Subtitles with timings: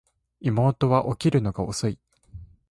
[0.39, 1.99] 妹は起きるのが遅い